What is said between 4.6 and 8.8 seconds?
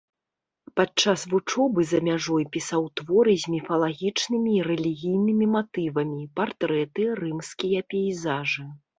рэлігійнымі матывамі, партрэты, рымскія пейзажы.